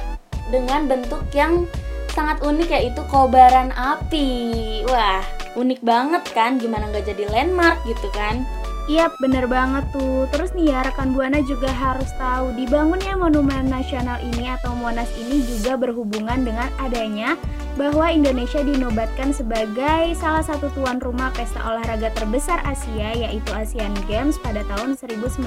dengan 0.54 0.86
bentuk 0.86 1.26
yang 1.34 1.66
sangat 2.14 2.38
unik 2.46 2.68
yaitu 2.70 3.02
kobaran 3.10 3.74
api. 3.74 4.84
Wah, 4.86 5.24
unik 5.58 5.82
banget 5.82 6.22
kan? 6.30 6.62
Gimana 6.62 6.86
nggak 6.94 7.10
jadi 7.10 7.26
landmark 7.26 7.82
gitu 7.90 8.06
kan? 8.14 8.46
Iya 8.90 9.14
bener 9.22 9.46
banget 9.46 9.86
tuh. 9.94 10.26
Terus 10.34 10.50
nih 10.58 10.74
ya 10.74 10.82
rekan 10.82 11.14
Buana 11.14 11.38
juga 11.46 11.70
harus 11.70 12.10
tahu 12.18 12.50
Dibangunnya 12.58 13.14
Monumen 13.14 13.70
Nasional 13.70 14.18
ini 14.18 14.50
atau 14.50 14.74
Monas 14.74 15.06
ini 15.14 15.38
juga 15.46 15.78
berhubungan 15.78 16.42
dengan 16.42 16.66
adanya 16.82 17.38
bahwa 17.78 18.10
Indonesia 18.10 18.58
dinobatkan 18.58 19.30
sebagai 19.30 20.18
salah 20.18 20.42
satu 20.42 20.66
tuan 20.74 20.98
rumah 20.98 21.30
pesta 21.30 21.62
olahraga 21.62 22.10
terbesar 22.10 22.58
Asia 22.66 23.14
yaitu 23.14 23.50
Asian 23.54 23.94
Games 24.10 24.34
pada 24.42 24.66
tahun 24.66 24.98
1962 24.98 25.46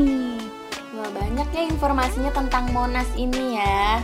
nih. 0.00 0.40
Wah 0.96 1.10
banyak 1.12 1.48
ya 1.52 1.62
informasinya 1.68 2.32
tentang 2.32 2.72
Monas 2.72 3.06
ini 3.20 3.60
ya. 3.60 4.00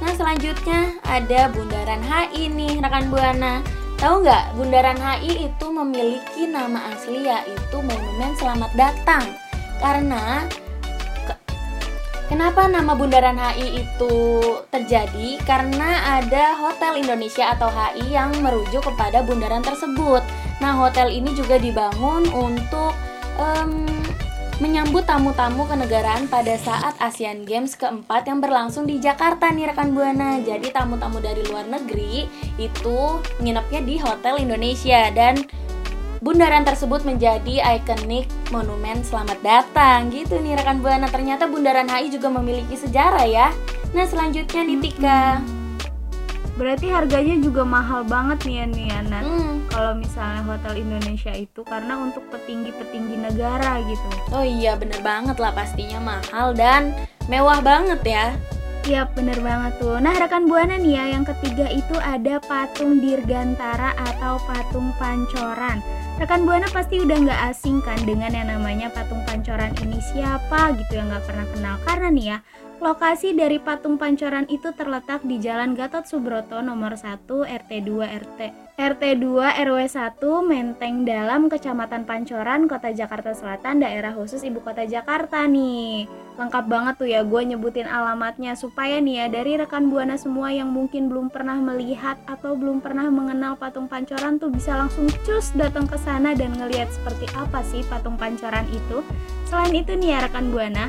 Nah 0.00 0.12
selanjutnya 0.16 0.96
ada 1.04 1.52
Bundaran 1.52 2.00
HI 2.00 2.48
nih 2.48 2.80
rekan 2.80 3.12
Buana 3.12 3.60
Tahu 4.00 4.24
nggak, 4.24 4.56
Bundaran 4.56 4.96
HI 4.96 5.52
itu 5.52 5.66
memiliki 5.68 6.48
nama 6.48 6.88
asli 6.88 7.20
yaitu 7.20 7.84
Monumen 7.84 8.32
Selamat 8.32 8.72
Datang. 8.72 9.28
Karena 9.76 10.48
ke, 11.28 11.36
kenapa 12.32 12.64
nama 12.64 12.96
Bundaran 12.96 13.36
HI 13.36 13.84
itu 13.84 14.40
terjadi? 14.72 15.36
Karena 15.44 16.16
ada 16.16 16.56
Hotel 16.56 17.04
Indonesia 17.04 17.52
atau 17.52 17.68
HI 17.68 18.08
yang 18.08 18.32
merujuk 18.40 18.88
kepada 18.88 19.20
bundaran 19.20 19.60
tersebut. 19.60 20.24
Nah, 20.64 20.80
hotel 20.80 21.12
ini 21.12 21.36
juga 21.36 21.60
dibangun 21.60 22.24
untuk 22.32 22.96
um, 23.36 23.84
menyambut 24.60 25.08
tamu-tamu 25.08 25.64
kenegaraan 25.64 26.28
pada 26.28 26.52
saat 26.60 26.92
Asian 27.00 27.48
Games 27.48 27.74
keempat 27.74 28.28
yang 28.28 28.44
berlangsung 28.44 28.84
di 28.84 29.00
Jakarta 29.00 29.48
nih 29.48 29.72
rekan 29.72 29.96
Buana. 29.96 30.36
Jadi 30.44 30.68
tamu-tamu 30.68 31.18
dari 31.18 31.40
luar 31.48 31.64
negeri 31.64 32.28
itu 32.60 32.98
nginepnya 33.40 33.80
di 33.80 33.96
Hotel 33.96 34.36
Indonesia 34.44 35.08
dan 35.16 35.40
bundaran 36.20 36.68
tersebut 36.68 37.08
menjadi 37.08 37.64
ikonik 37.80 38.28
monumen 38.52 39.00
selamat 39.00 39.40
datang 39.40 40.12
gitu 40.12 40.36
nih 40.36 40.60
rekan 40.60 40.84
Buana. 40.84 41.08
Ternyata 41.08 41.48
bundaran 41.48 41.88
HI 41.88 42.12
juga 42.12 42.28
memiliki 42.28 42.76
sejarah 42.76 43.24
ya. 43.24 43.48
Nah 43.96 44.04
selanjutnya 44.04 44.60
nih 44.60 44.78
Tika. 44.78 45.59
Berarti 46.60 46.92
harganya 46.92 47.40
juga 47.40 47.64
mahal 47.64 48.04
banget 48.04 48.44
nih 48.44 48.56
ya 48.60 48.64
nih 48.68 48.88
Nat. 49.08 49.24
Hmm. 49.24 49.64
Kalau 49.72 49.96
misalnya 49.96 50.44
Hotel 50.44 50.84
Indonesia 50.84 51.32
itu 51.32 51.64
karena 51.64 51.96
untuk 51.96 52.28
petinggi-petinggi 52.28 53.16
negara 53.16 53.80
gitu. 53.88 54.08
Oh 54.28 54.44
iya 54.44 54.76
bener 54.76 55.00
banget 55.00 55.40
lah 55.40 55.56
pastinya 55.56 55.96
mahal 56.04 56.52
dan 56.52 56.92
mewah 57.32 57.64
banget 57.64 58.04
ya. 58.04 58.26
Iya 58.88 59.04
bener 59.12 59.36
banget 59.44 59.76
tuh 59.76 60.00
Nah 60.00 60.16
rekan 60.16 60.48
Buana 60.48 60.80
nih 60.80 60.96
ya 60.96 61.04
Yang 61.12 61.36
ketiga 61.36 61.68
itu 61.68 61.92
ada 62.00 62.40
patung 62.40 62.96
Dirgantara 62.96 63.92
atau 63.92 64.40
patung 64.48 64.96
Pancoran 64.96 65.84
Rekan 66.16 66.48
Buana 66.48 66.64
pasti 66.72 66.96
udah 66.96 67.28
nggak 67.28 67.40
asing 67.52 67.84
kan 67.84 68.00
Dengan 68.08 68.32
yang 68.32 68.48
namanya 68.48 68.88
patung 68.88 69.20
Pancoran 69.28 69.76
ini 69.84 70.00
Siapa 70.00 70.80
gitu 70.80 70.96
yang 70.96 71.12
nggak 71.12 71.28
pernah 71.28 71.46
kenal 71.52 71.76
Karena 71.84 72.08
nih 72.08 72.26
ya 72.32 72.38
Lokasi 72.80 73.36
dari 73.36 73.60
patung 73.60 74.00
Pancoran 74.00 74.48
itu 74.48 74.72
terletak 74.72 75.20
di 75.20 75.36
Jalan 75.36 75.76
Gatot 75.76 76.08
Subroto 76.08 76.64
nomor 76.64 76.96
1 76.96 77.28
RT 77.28 77.70
2 77.84 78.08
RT 78.08 78.40
RT 78.80 79.02
2 79.20 79.36
RW 79.68 79.78
1 79.84 80.16
Menteng 80.48 81.04
Dalam 81.04 81.52
Kecamatan 81.52 82.08
Pancoran 82.08 82.64
Kota 82.64 82.88
Jakarta 82.88 83.36
Selatan 83.36 83.84
daerah 83.84 84.16
khusus 84.16 84.40
Ibu 84.40 84.64
Kota 84.64 84.88
Jakarta 84.88 85.44
nih. 85.44 86.08
Lengkap 86.40 86.64
banget 86.72 86.94
tuh 86.96 87.08
ya 87.12 87.20
gue 87.20 87.42
nyebutin 87.52 87.84
alamatnya 87.84 88.56
supaya 88.56 88.96
nih 88.96 89.14
ya 89.20 89.26
dari 89.28 89.60
rekan 89.60 89.92
buana 89.92 90.16
semua 90.16 90.48
yang 90.48 90.72
mungkin 90.72 91.12
belum 91.12 91.28
pernah 91.28 91.60
melihat 91.60 92.16
atau 92.24 92.56
belum 92.56 92.80
pernah 92.80 93.12
mengenal 93.12 93.60
patung 93.60 93.92
pancoran 93.92 94.40
tuh 94.40 94.48
bisa 94.48 94.72
langsung 94.72 95.04
cus 95.28 95.52
datang 95.52 95.84
ke 95.84 96.00
sana 96.00 96.32
dan 96.32 96.56
ngelihat 96.56 96.88
seperti 96.88 97.28
apa 97.36 97.60
sih 97.60 97.84
patung 97.92 98.16
pancoran 98.16 98.64
itu. 98.72 99.04
Selain 99.44 99.76
itu 99.76 99.92
nih 99.92 100.16
ya 100.16 100.18
rekan 100.24 100.48
buana 100.48 100.88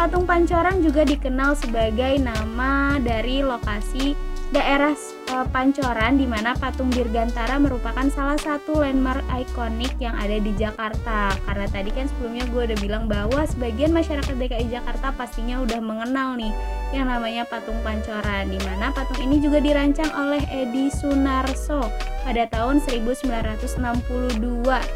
patung 0.00 0.24
pancoran 0.24 0.80
juga 0.80 1.04
dikenal 1.04 1.52
sebagai 1.60 2.16
nama 2.24 2.96
dari 3.04 3.44
lokasi 3.44 4.16
daerah 4.48 4.96
uh, 5.28 5.44
Pancoran 5.52 6.16
di 6.16 6.24
mana 6.24 6.56
patung 6.56 6.88
Dirgantara 6.88 7.60
merupakan 7.60 8.08
salah 8.08 8.40
satu 8.40 8.80
landmark 8.80 9.20
ikonik 9.28 9.92
yang 10.00 10.16
ada 10.16 10.40
di 10.40 10.56
Jakarta. 10.56 11.36
Karena 11.44 11.68
tadi 11.68 11.92
kan 11.92 12.08
sebelumnya 12.08 12.48
gue 12.48 12.72
udah 12.72 12.78
bilang 12.80 13.12
bahwa 13.12 13.44
sebagian 13.44 13.92
masyarakat 13.92 14.32
DKI 14.40 14.72
Jakarta 14.72 15.12
pastinya 15.12 15.60
udah 15.60 15.84
mengenal 15.84 16.32
nih 16.32 16.50
yang 16.96 17.04
namanya 17.04 17.44
patung 17.44 17.76
Pancoran 17.84 18.48
di 18.48 18.56
mana 18.64 18.88
patung 18.96 19.20
ini 19.20 19.36
juga 19.36 19.60
dirancang 19.60 20.08
oleh 20.16 20.40
Edi 20.48 20.88
Sunarso 20.88 21.92
pada 22.24 22.48
tahun 22.48 22.80
1962 22.88 23.76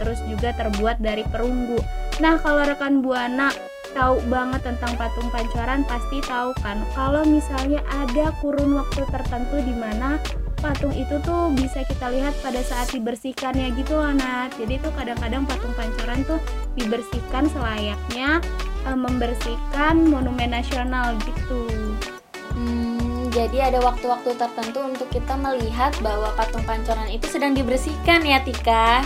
terus 0.00 0.20
juga 0.32 0.56
terbuat 0.56 0.96
dari 0.96 1.28
perunggu. 1.28 1.76
Nah, 2.24 2.40
kalau 2.40 2.64
rekan 2.64 3.04
Buana 3.04 3.73
tahu 3.94 4.18
banget 4.26 4.60
tentang 4.66 4.92
patung 4.98 5.30
pancoran 5.30 5.86
pasti 5.86 6.18
tahu 6.26 6.50
kan? 6.60 6.82
Kalau 6.92 7.22
misalnya 7.24 7.80
ada 7.88 8.34
kurun 8.42 8.74
waktu 8.74 9.06
tertentu 9.08 9.62
di 9.62 9.72
mana 9.72 10.18
patung 10.64 10.96
itu 10.96 11.20
tuh 11.20 11.52
bisa 11.52 11.84
kita 11.84 12.08
lihat 12.08 12.32
pada 12.40 12.64
saat 12.64 12.88
dibersihkan 12.88 13.52
ya 13.52 13.68
gitu 13.76 14.00
loh 14.00 14.16
Nat 14.16 14.48
jadi 14.56 14.80
tuh 14.80 14.88
kadang-kadang 14.96 15.44
patung 15.44 15.76
pancoran 15.76 16.24
tuh 16.24 16.40
dibersihkan 16.72 17.44
selayaknya 17.52 18.40
e, 18.88 18.90
membersihkan 18.96 20.08
monumen 20.08 20.56
nasional 20.56 21.12
gitu. 21.28 21.68
Hmm, 22.56 23.28
jadi 23.28 23.68
ada 23.68 23.84
waktu-waktu 23.84 24.40
tertentu 24.40 24.80
untuk 24.80 25.08
kita 25.12 25.36
melihat 25.36 25.92
bahwa 26.00 26.32
patung 26.32 26.64
pancoran 26.64 27.12
itu 27.12 27.28
sedang 27.28 27.52
dibersihkan 27.52 28.24
ya 28.24 28.40
Tika. 28.40 29.04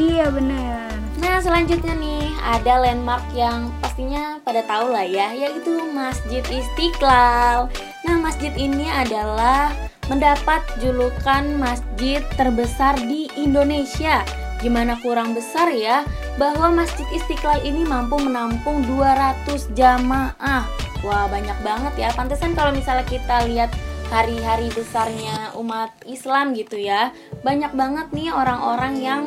iya 0.00 0.32
bener 0.32 0.81
Nah 1.22 1.38
selanjutnya 1.38 1.94
nih 1.94 2.34
ada 2.42 2.82
landmark 2.82 3.22
yang 3.30 3.70
pastinya 3.78 4.42
pada 4.42 4.66
tahu 4.66 4.90
lah 4.90 5.06
ya 5.06 5.30
yaitu 5.30 5.70
Masjid 5.94 6.42
Istiqlal. 6.50 7.70
Nah 8.02 8.16
masjid 8.18 8.50
ini 8.58 8.90
adalah 8.90 9.70
mendapat 10.10 10.66
julukan 10.82 11.46
masjid 11.62 12.26
terbesar 12.34 12.98
di 13.06 13.30
Indonesia. 13.38 14.26
Gimana 14.58 14.98
kurang 14.98 15.34
besar 15.34 15.70
ya 15.70 16.02
bahwa 16.38 16.70
Masjid 16.82 17.06
Istiqlal 17.14 17.62
ini 17.62 17.86
mampu 17.86 18.18
menampung 18.18 18.82
200 18.86 19.70
jamaah. 19.78 20.66
Wah, 21.02 21.26
banyak 21.26 21.58
banget 21.66 21.94
ya. 21.98 22.08
Pantesan 22.14 22.54
kalau 22.54 22.70
misalnya 22.70 23.02
kita 23.06 23.42
lihat 23.50 23.74
hari-hari 24.06 24.70
besarnya 24.70 25.50
umat 25.58 25.90
Islam 26.06 26.54
gitu 26.54 26.78
ya. 26.78 27.10
Banyak 27.42 27.74
banget 27.74 28.06
nih 28.14 28.30
orang-orang 28.30 28.94
yang 29.02 29.22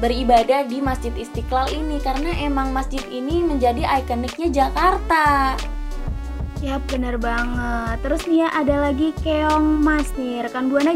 beribadah 0.00 0.64
di 0.64 0.80
Masjid 0.80 1.12
Istiqlal 1.12 1.70
ini 1.76 2.00
karena 2.00 2.32
emang 2.40 2.72
masjid 2.72 3.04
ini 3.12 3.44
menjadi 3.44 3.84
ikoniknya 4.00 4.48
Jakarta. 4.48 5.54
Ya 6.60 6.80
bener 6.88 7.16
banget. 7.16 8.00
Terus 8.04 8.24
nih 8.28 8.44
ya 8.44 8.48
ada 8.52 8.76
lagi 8.88 9.12
keong 9.20 9.80
mas 9.80 10.08
nih 10.16 10.44
rekan 10.44 10.72
buana. 10.72 10.92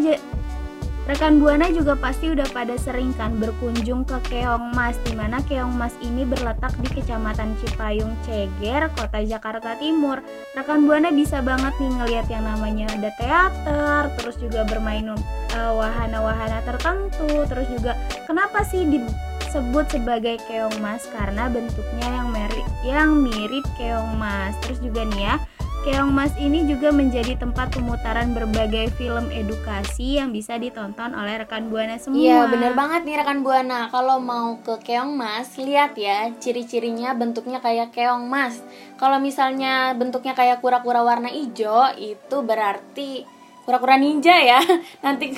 Rekan 1.05 1.37
buana 1.37 1.69
juga 1.69 1.93
pasti 2.01 2.33
udah 2.33 2.49
pada 2.49 2.81
sering 2.81 3.13
kan 3.13 3.37
berkunjung 3.37 4.09
ke 4.09 4.17
Keong 4.33 4.73
Mas 4.73 4.97
di 5.05 5.13
mana 5.13 5.37
Keong 5.45 5.77
Mas 5.77 5.93
ini 6.01 6.25
berletak 6.25 6.73
di 6.81 6.89
Kecamatan 6.89 7.53
Cipayung 7.61 8.17
Ceger, 8.25 8.89
Kota 8.97 9.21
Jakarta 9.21 9.77
Timur. 9.77 10.25
Rekan 10.57 10.89
buana 10.89 11.13
bisa 11.13 11.45
banget 11.45 11.77
nih 11.77 11.93
ngelihat 11.93 12.27
yang 12.33 12.49
namanya 12.49 12.89
ada 12.89 13.13
teater, 13.21 14.03
terus 14.17 14.41
juga 14.41 14.65
bermain 14.65 15.05
uh, 15.13 15.73
wahana-wahana 15.77 16.65
tertentu, 16.65 17.29
terus 17.53 17.69
juga 17.69 18.01
kenapa 18.25 18.65
sih 18.65 18.89
disebut 18.89 19.85
sebagai 19.93 20.41
keong 20.49 20.81
mas 20.81 21.05
karena 21.13 21.53
bentuknya 21.53 22.09
yang 22.17 22.33
mirip 22.33 22.67
yang 22.81 23.11
mirip 23.21 23.65
keong 23.77 24.17
mas. 24.17 24.57
Terus 24.65 24.81
juga 24.81 25.05
nih 25.05 25.21
ya, 25.29 25.37
Keong 25.85 26.17
Mas 26.17 26.33
ini 26.41 26.65
juga 26.65 26.89
menjadi 26.89 27.37
tempat 27.37 27.77
pemutaran 27.77 28.33
berbagai 28.33 28.89
film 28.97 29.29
edukasi 29.29 30.17
yang 30.17 30.33
bisa 30.33 30.57
ditonton 30.57 31.13
oleh 31.13 31.45
rekan 31.45 31.69
Buana 31.69 32.01
semua. 32.01 32.17
Iya, 32.17 32.41
bener 32.49 32.73
banget 32.73 33.05
nih 33.05 33.21
rekan 33.21 33.45
Buana. 33.45 33.93
Kalau 33.93 34.17
mau 34.17 34.57
ke 34.65 34.81
Keong 34.81 35.13
Mas, 35.13 35.61
lihat 35.61 35.93
ya, 36.01 36.33
ciri-cirinya 36.41 37.13
bentuknya 37.13 37.61
kayak 37.61 37.93
Keong 37.93 38.25
Mas. 38.25 38.65
Kalau 38.97 39.21
misalnya 39.21 39.93
bentuknya 39.93 40.33
kayak 40.33 40.65
kura-kura 40.65 41.05
warna 41.05 41.29
hijau, 41.29 41.93
itu 42.01 42.37
berarti 42.41 43.29
kura-kura 43.69 44.01
ninja 44.01 44.41
ya. 44.41 44.65
Nanti 45.05 45.37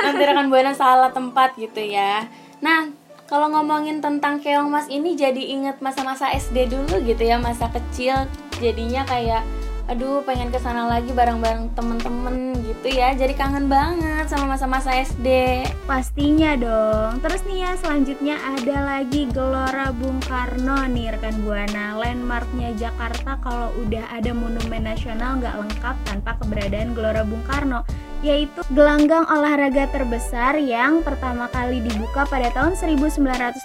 nanti 0.00 0.22
rekan 0.24 0.48
Buana 0.48 0.72
salah 0.72 1.12
tempat 1.12 1.60
gitu 1.60 1.84
ya. 1.84 2.24
Nah, 2.64 2.88
kalau 3.28 3.52
ngomongin 3.52 4.00
tentang 4.00 4.40
Keong 4.40 4.72
Mas 4.72 4.88
ini 4.88 5.12
jadi 5.12 5.44
inget 5.44 5.84
masa-masa 5.84 6.32
SD 6.32 6.72
dulu 6.72 7.04
gitu 7.04 7.20
ya, 7.20 7.36
masa 7.36 7.68
kecil. 7.68 8.24
Jadinya 8.64 9.04
kayak 9.04 9.57
aduh 9.88 10.20
pengen 10.20 10.52
ke 10.52 10.60
sana 10.60 10.84
lagi 10.84 11.16
bareng-bareng 11.16 11.72
temen-temen 11.72 12.60
gitu 12.60 12.92
ya. 12.92 13.16
Jadi 13.16 13.32
kangen 13.32 13.72
banget 13.72 14.28
sama 14.28 14.54
masa-masa 14.54 14.92
SD 14.92 15.64
pastinya 15.88 16.52
dong. 16.60 17.24
Terus 17.24 17.40
nih 17.48 17.64
ya 17.64 17.72
selanjutnya 17.80 18.36
ada 18.36 18.76
lagi 18.84 19.24
Gelora 19.32 19.88
Bung 19.96 20.20
Karno 20.28 20.84
nih 20.84 21.16
rekan 21.16 21.40
buana. 21.40 21.96
Landmarknya 21.96 22.76
Jakarta 22.76 23.40
kalau 23.40 23.72
udah 23.80 24.12
ada 24.12 24.36
monumen 24.36 24.84
nasional 24.84 25.40
nggak 25.40 25.56
lengkap 25.56 25.96
tanpa 26.04 26.36
keberadaan 26.36 26.92
Gelora 26.92 27.24
Bung 27.24 27.40
Karno 27.48 27.80
yaitu 28.20 28.60
gelanggang 28.74 29.22
olahraga 29.30 29.86
terbesar 29.94 30.58
yang 30.58 31.06
pertama 31.06 31.46
kali 31.54 31.78
dibuka 31.84 32.26
pada 32.26 32.50
tahun 32.50 32.74
1962 32.74 33.64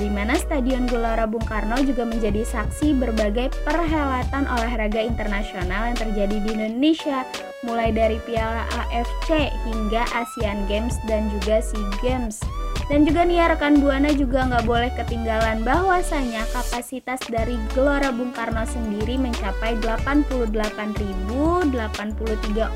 di 0.00 0.10
mana 0.10 0.34
Stadion 0.38 0.88
Gelora 0.88 1.28
Bung 1.28 1.44
Karno 1.44 1.76
juga 1.84 2.08
menjadi 2.08 2.42
saksi 2.42 2.96
berbagai 2.96 3.52
perhelatan 3.66 4.48
olahraga 4.48 5.00
internasional 5.02 5.92
yang 5.92 5.98
terjadi 5.98 6.36
di 6.40 6.48
Indonesia 6.56 7.22
mulai 7.64 7.90
dari 7.92 8.16
Piala 8.24 8.64
AFC 8.70 9.50
hingga 9.66 10.06
Asian 10.14 10.64
Games 10.70 10.94
dan 11.10 11.28
juga 11.32 11.60
SEA 11.60 11.90
Games. 12.04 12.40
Dan 12.86 13.02
juga 13.02 13.26
nih 13.26 13.42
ya 13.42 13.50
rekan 13.50 13.82
Buana 13.82 14.14
juga 14.14 14.46
nggak 14.46 14.62
boleh 14.62 14.94
ketinggalan 14.94 15.66
bahwasanya 15.66 16.46
kapasitas 16.54 17.18
dari 17.26 17.58
Gelora 17.74 18.14
Bung 18.14 18.30
Karno 18.30 18.62
sendiri 18.62 19.18
mencapai 19.18 19.74
88.083 19.82 21.26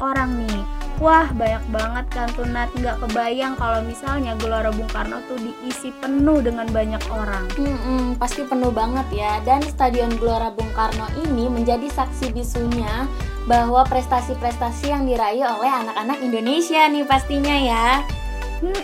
orang 0.03 0.31
nih. 0.35 0.80
Wah 1.01 1.33
banyak 1.33 1.65
banget 1.73 2.07
kan 2.13 2.29
tuh 2.37 2.45
Nat 2.45 2.69
nggak 2.77 3.01
kebayang 3.01 3.57
kalau 3.57 3.81
misalnya 3.81 4.37
Gelora 4.37 4.69
Bung 4.69 4.87
Karno 4.93 5.25
tuh 5.25 5.41
diisi 5.41 5.97
penuh 5.97 6.45
dengan 6.45 6.69
banyak 6.69 7.01
orang. 7.09 7.49
Hmm, 7.57 8.21
pasti 8.21 8.45
penuh 8.45 8.69
banget 8.69 9.09
ya. 9.09 9.41
Dan 9.41 9.65
Stadion 9.65 10.13
Gelora 10.21 10.53
Bung 10.53 10.69
Karno 10.77 11.09
ini 11.25 11.49
menjadi 11.49 11.89
saksi 11.89 12.37
bisunya 12.37 13.09
bahwa 13.49 13.81
prestasi-prestasi 13.89 14.93
yang 14.93 15.09
diraih 15.09 15.41
oleh 15.41 15.73
anak-anak 15.73 16.21
Indonesia 16.21 16.85
nih 16.85 17.09
pastinya 17.09 17.57
ya. 17.57 18.05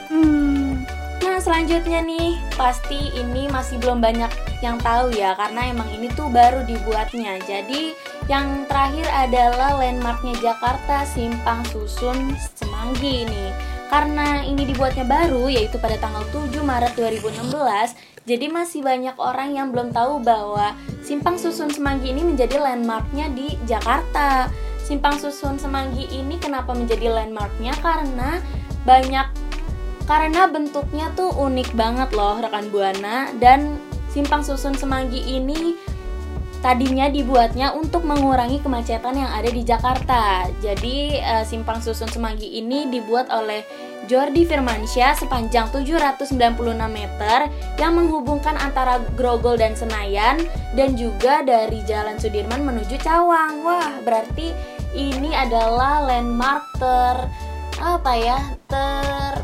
Hmm, 0.09 0.81
Nah 1.21 1.45
selanjutnya 1.45 2.01
nih 2.01 2.41
pasti 2.57 3.13
ini 3.13 3.45
masih 3.53 3.77
belum 3.77 4.01
banyak 4.01 4.33
yang 4.65 4.81
tahu 4.81 5.13
ya 5.13 5.37
karena 5.37 5.69
emang 5.69 5.85
ini 5.93 6.09
tuh 6.17 6.33
baru 6.33 6.65
dibuatnya. 6.65 7.37
Jadi 7.45 7.93
yang 8.27 8.67
terakhir 8.67 9.07
adalah 9.15 9.79
landmarknya 9.79 10.35
Jakarta 10.43 11.07
Simpang 11.07 11.63
Susun 11.71 12.35
Semanggi 12.59 13.23
ini. 13.23 13.55
Karena 13.87 14.43
ini 14.43 14.67
dibuatnya 14.67 15.07
baru 15.07 15.47
yaitu 15.47 15.79
pada 15.79 15.95
tanggal 16.03 16.27
7 16.35 16.59
Maret 16.59 16.99
2016, 16.99 17.95
jadi 18.27 18.47
masih 18.51 18.83
banyak 18.83 19.15
orang 19.15 19.55
yang 19.55 19.71
belum 19.71 19.95
tahu 19.95 20.19
bahwa 20.27 20.75
Simpang 21.07 21.39
Susun 21.39 21.71
Semanggi 21.71 22.11
ini 22.11 22.27
menjadi 22.27 22.59
landmarknya 22.59 23.31
di 23.31 23.55
Jakarta. 23.63 24.51
Simpang 24.83 25.23
Susun 25.23 25.55
Semanggi 25.55 26.11
ini 26.11 26.35
kenapa 26.43 26.75
menjadi 26.75 27.15
landmarknya? 27.15 27.79
Karena 27.79 28.43
banyak 28.83 29.47
karena 30.07 30.47
bentuknya 30.47 31.11
tuh 31.19 31.35
unik 31.35 31.75
banget 31.75 32.15
loh 32.15 32.39
rekan 32.39 32.71
buana 32.71 33.27
dan 33.43 33.75
simpang 34.07 34.41
susun 34.41 34.73
semanggi 34.79 35.19
ini 35.19 35.75
tadinya 36.67 37.07
dibuatnya 37.07 37.79
untuk 37.79 38.03
mengurangi 38.03 38.59
kemacetan 38.59 39.15
yang 39.15 39.31
ada 39.31 39.47
di 39.47 39.63
Jakarta. 39.63 40.51
Jadi 40.59 41.15
uh, 41.23 41.47
simpang 41.47 41.79
susun 41.79 42.11
semanggi 42.11 42.59
ini 42.59 42.91
dibuat 42.91 43.31
oleh 43.31 43.63
Jordi 44.11 44.43
Firmansyah 44.43 45.15
sepanjang 45.15 45.71
796 45.71 46.35
meter 46.91 47.47
yang 47.79 47.95
menghubungkan 47.95 48.59
antara 48.59 48.99
Grogol 49.15 49.55
dan 49.55 49.79
Senayan 49.79 50.43
dan 50.75 50.99
juga 50.99 51.47
dari 51.47 51.87
Jalan 51.87 52.19
Sudirman 52.19 52.67
menuju 52.67 52.99
Cawang. 52.99 53.63
Wah, 53.63 54.03
berarti 54.03 54.51
ini 54.99 55.39
adalah 55.39 56.03
landmark 56.03 56.67
ter 56.83 57.31
apa 57.79 58.13
ya? 58.19 58.43
ter 58.67 59.39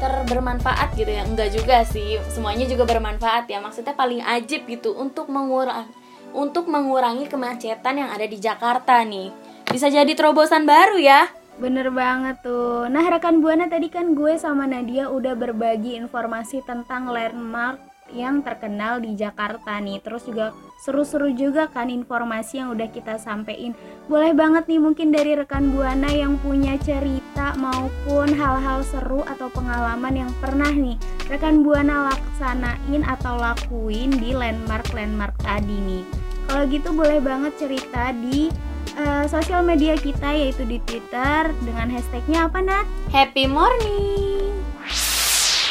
terbermanfaat 0.00 0.96
gitu 0.96 1.12
ya 1.12 1.28
enggak 1.28 1.52
juga 1.52 1.84
sih 1.84 2.16
semuanya 2.32 2.64
juga 2.64 2.88
bermanfaat 2.88 3.52
ya 3.52 3.60
maksudnya 3.60 3.92
paling 3.92 4.24
ajib 4.24 4.64
gitu 4.64 4.96
untuk 4.96 5.28
mengurangi 5.28 5.92
untuk 6.32 6.70
mengurangi 6.70 7.26
kemacetan 7.26 8.06
yang 8.06 8.10
ada 8.14 8.26
di 8.26 8.38
Jakarta 8.38 9.02
nih. 9.02 9.34
Bisa 9.70 9.90
jadi 9.90 10.10
terobosan 10.14 10.66
baru 10.66 10.98
ya? 10.98 11.30
Bener 11.60 11.92
banget 11.92 12.40
tuh. 12.40 12.88
Nah 12.88 13.04
rekan 13.04 13.44
Buana 13.44 13.68
tadi 13.68 13.92
kan 13.92 14.16
gue 14.16 14.38
sama 14.40 14.64
Nadia 14.64 15.12
udah 15.12 15.36
berbagi 15.36 15.98
informasi 15.98 16.64
tentang 16.64 17.10
landmark 17.10 17.89
yang 18.14 18.42
terkenal 18.42 18.98
di 18.98 19.14
Jakarta 19.14 19.78
nih. 19.78 20.02
Terus 20.02 20.26
juga 20.26 20.52
seru-seru 20.80 21.30
juga 21.36 21.68
kan 21.68 21.92
informasi 21.92 22.62
yang 22.64 22.72
udah 22.72 22.88
kita 22.88 23.20
sampein. 23.20 23.76
Boleh 24.08 24.32
banget 24.32 24.66
nih 24.66 24.80
mungkin 24.80 25.12
dari 25.12 25.36
rekan 25.36 25.70
buana 25.70 26.08
yang 26.08 26.40
punya 26.40 26.80
cerita 26.80 27.52
maupun 27.60 28.32
hal-hal 28.32 28.80
seru 28.82 29.20
atau 29.28 29.52
pengalaman 29.52 30.26
yang 30.26 30.32
pernah 30.40 30.72
nih 30.72 30.96
rekan 31.30 31.62
buana 31.62 32.10
laksanain 32.10 33.02
atau 33.06 33.38
lakuin 33.38 34.10
di 34.18 34.34
landmark-landmark 34.34 35.36
tadi 35.44 35.76
nih. 35.78 36.04
Kalau 36.50 36.66
gitu 36.66 36.90
boleh 36.90 37.22
banget 37.22 37.54
cerita 37.60 38.10
di 38.10 38.50
uh, 38.98 39.24
sosial 39.30 39.62
media 39.62 39.94
kita 39.94 40.34
yaitu 40.34 40.66
di 40.66 40.82
Twitter 40.82 41.54
dengan 41.62 41.86
hashtagnya 41.92 42.50
apa 42.50 42.58
Nat? 42.58 42.86
Happy 43.14 43.46
Morning 43.46 44.39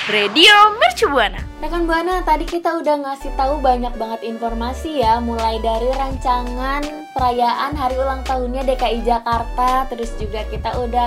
Radio 0.09 0.73
Mercu 0.81 1.05
Buana. 1.05 1.37
Rekan 1.61 1.85
Buana, 1.85 2.25
tadi 2.25 2.41
kita 2.41 2.81
udah 2.81 2.97
ngasih 2.97 3.29
tahu 3.37 3.61
banyak 3.61 3.93
banget 3.93 4.25
informasi 4.25 5.05
ya, 5.05 5.21
mulai 5.21 5.61
dari 5.61 5.85
rancangan 5.85 6.81
perayaan 7.13 7.77
hari 7.77 7.93
ulang 7.93 8.25
tahunnya 8.25 8.65
DKI 8.65 9.05
Jakarta, 9.05 9.85
terus 9.85 10.09
juga 10.17 10.41
kita 10.49 10.81
udah 10.81 11.05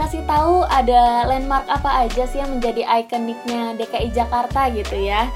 ngasih 0.00 0.24
tahu 0.24 0.64
ada 0.64 1.28
landmark 1.28 1.68
apa 1.68 2.08
aja 2.08 2.24
sih 2.24 2.40
yang 2.40 2.56
menjadi 2.56 3.04
ikoniknya 3.04 3.76
DKI 3.76 4.08
Jakarta 4.16 4.72
gitu 4.72 4.96
ya. 4.96 5.28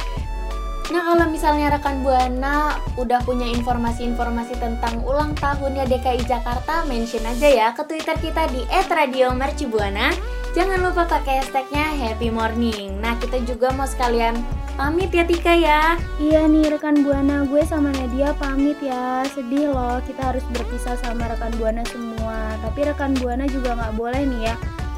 Nah 0.89 1.03
kalau 1.13 1.29
misalnya 1.29 1.77
rekan 1.77 2.01
Buana 2.01 2.81
udah 2.97 3.21
punya 3.29 3.45
informasi-informasi 3.45 4.57
tentang 4.57 5.05
ulang 5.05 5.37
tahunnya 5.37 5.85
DKI 5.85 6.25
Jakarta, 6.25 6.89
mention 6.89 7.29
aja 7.29 7.45
ya 7.45 7.69
ke 7.77 7.85
Twitter 7.85 8.17
kita 8.25 8.49
di 8.49 8.65
@radiomercubuana. 8.73 10.17
Jangan 10.57 10.89
lupa 10.89 11.05
pakai 11.05 11.45
hashtagnya 11.45 11.85
Happy 12.01 12.33
Morning. 12.33 12.97
Nah 13.05 13.13
kita 13.21 13.45
juga 13.45 13.77
mau 13.77 13.85
sekalian 13.85 14.41
pamit 14.81 15.13
ya 15.13 15.29
Tika 15.29 15.53
ya. 15.53 16.01
Iya 16.17 16.49
nih 16.49 16.73
rekan 16.73 17.05
Buana, 17.05 17.45
gue 17.45 17.61
sama 17.69 17.93
Nadia 17.93 18.33
pamit 18.41 18.81
ya. 18.81 19.21
Sedih 19.37 19.69
loh 19.69 20.01
kita 20.09 20.33
harus 20.33 20.41
berpisah 20.49 20.97
sama 21.05 21.29
rekan 21.29 21.53
Buana 21.61 21.85
semua. 21.93 22.57
Tapi 22.65 22.89
rekan 22.89 23.13
Buana 23.21 23.45
juga 23.45 23.77
nggak 23.77 24.01
boleh 24.01 24.25
nih 24.25 24.41
ya 24.49 24.55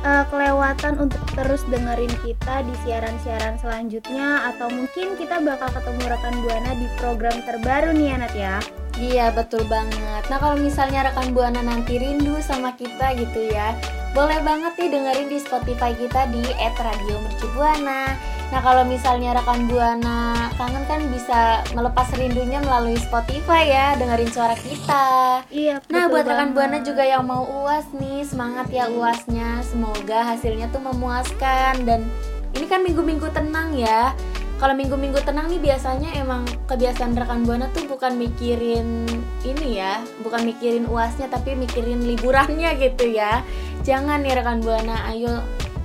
eh, 0.07 0.25
kelewatan 0.31 0.95
untuk 1.03 1.19
terus 1.35 1.67
dengerin 1.67 2.15
kita 2.23 2.63
di 2.63 2.75
siaran-siaran 2.87 3.59
selanjutnya 3.59 4.55
atau 4.55 4.71
mungkin 4.71 5.19
kita 5.19 5.43
bakal 5.43 5.75
ketemu 5.75 6.07
rekan 6.07 6.35
Buana 6.39 6.71
di 6.79 6.87
program 7.03 7.35
terbaru 7.43 7.91
nih 7.99 8.07
ya 8.07 8.17
Nat 8.23 8.35
ya. 8.39 8.57
Iya 8.99 9.27
betul 9.35 9.63
banget. 9.67 10.23
Nah 10.27 10.39
kalau 10.43 10.59
misalnya 10.59 11.07
rekan 11.07 11.31
buana 11.31 11.63
nanti 11.63 12.03
rindu 12.03 12.35
sama 12.43 12.75
kita 12.75 13.15
gitu 13.15 13.47
ya, 13.47 13.71
boleh 14.19 14.43
banget 14.43 14.73
nih 14.83 14.91
dengerin 14.91 15.29
di 15.31 15.39
Spotify 15.39 15.95
kita 15.95 16.27
di 16.35 16.43
@radiomercubuana. 16.59 18.19
Nah 18.51 18.61
kalau 18.67 18.83
misalnya 18.83 19.31
rekan 19.39 19.71
buana 19.71 20.51
kangen 20.59 20.83
kan 20.91 21.07
bisa 21.07 21.63
melepas 21.71 22.11
rindunya 22.19 22.59
melalui 22.59 22.99
Spotify 22.99 23.71
ya, 23.71 23.87
dengerin 23.95 24.27
suara 24.35 24.59
kita. 24.59 25.07
Iya. 25.55 25.79
Nah 25.87 26.11
buat 26.11 26.27
rekan 26.27 26.51
buana 26.51 26.83
juga 26.83 27.07
yang 27.07 27.31
mau 27.31 27.47
uas 27.63 27.87
nih, 27.95 28.27
semangat 28.27 28.67
ya 28.75 28.91
uasnya. 28.91 29.63
Semoga 29.63 30.35
hasilnya 30.35 30.67
tuh 30.75 30.83
memuaskan 30.83 31.87
dan 31.87 32.11
ini 32.59 32.67
kan 32.67 32.83
minggu-minggu 32.83 33.31
tenang 33.31 33.71
ya. 33.79 34.19
Kalau 34.59 34.75
minggu-minggu 34.75 35.23
tenang 35.23 35.47
nih 35.55 35.63
biasanya 35.63 36.19
emang 36.19 36.43
kebiasaan 36.67 37.15
rekan 37.15 37.47
buana 37.47 37.71
tuh 37.71 37.87
bukan 37.87 38.19
mikirin 38.19 39.07
ini 39.47 39.79
ya, 39.79 40.03
bukan 40.27 40.43
mikirin 40.43 40.91
uasnya 40.91 41.31
tapi 41.31 41.55
mikirin 41.55 42.03
liburannya 42.03 42.75
gitu 42.75 43.07
ya. 43.07 43.47
Jangan 43.87 44.27
nih 44.27 44.35
rekan 44.35 44.59
buana, 44.59 45.15
ayo 45.15 45.39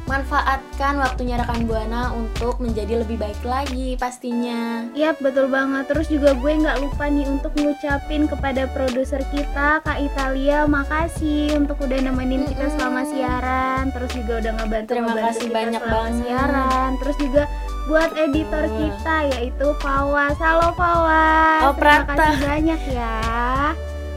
manfaatkan 0.03 0.99
waktunya 0.99 1.39
rekan 1.39 1.63
buana 1.63 2.11
untuk 2.11 2.59
menjadi 2.59 3.07
lebih 3.07 3.15
baik 3.15 3.39
lagi 3.47 3.95
pastinya. 3.95 4.83
Iya 4.91 5.15
betul 5.15 5.47
banget 5.47 5.87
Terus 5.87 6.11
juga 6.11 6.35
gue 6.35 6.51
nggak 6.59 6.77
lupa 6.83 7.07
nih 7.07 7.23
untuk 7.23 7.55
ngucapin 7.55 8.27
kepada 8.27 8.67
produser 8.75 9.23
kita 9.31 9.79
Kak 9.79 10.03
Italia 10.03 10.67
Makasih 10.67 11.55
untuk 11.55 11.79
udah 11.79 12.03
nemenin 12.03 12.43
kita 12.51 12.67
Mm-mm. 12.67 12.75
selama 12.75 13.01
siaran 13.07 13.95
Terus 13.95 14.11
juga 14.11 14.33
udah 14.43 14.51
ngebantu 14.59 14.91
Terima 14.91 15.07
ngebantu 15.07 15.27
kasih 15.31 15.47
kita 15.47 15.55
banyak 15.55 15.81
selama 15.81 15.95
banget. 15.95 16.19
siaran 16.19 16.91
Terus 16.99 17.17
juga 17.23 17.43
buat 17.83 18.15
editor 18.15 18.63
Wah. 18.63 18.75
kita 18.79 19.15
yaitu 19.35 19.67
Fawas 19.83 20.37
Halo 20.39 20.71
Fawas 20.75 21.75
Terima 21.75 22.03
kasih 22.07 22.47
banyak 22.47 22.81
ya 22.95 23.17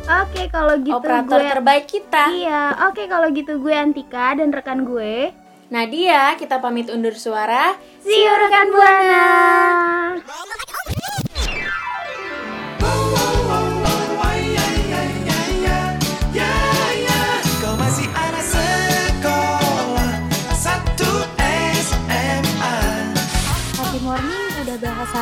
Oke 0.06 0.46
kalau 0.54 0.78
gitu 0.78 0.94
Operator 1.02 1.42
gue 1.42 1.50
terbaik 1.50 1.90
kita. 1.90 2.30
Iya, 2.30 2.78
oke 2.86 3.10
kalau 3.10 3.26
gitu 3.34 3.58
gue 3.58 3.74
Antika 3.74 4.38
dan 4.38 4.54
rekan 4.54 4.86
gue 4.86 5.34
Nadia, 5.66 6.38
kita 6.38 6.62
pamit 6.62 6.86
undur 6.94 7.18
suara. 7.18 7.74
See 8.06 8.22
you 8.22 8.30
rekan 8.30 8.70
Buana 8.70 9.26